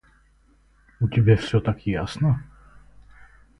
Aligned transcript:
У 0.99 1.07
тебя 1.09 1.37
всё 1.37 1.59
так 1.61 1.85
ясно. 1.85 2.43